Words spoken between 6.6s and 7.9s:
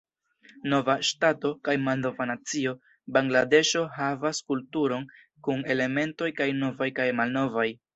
novaj kaj malnovaj.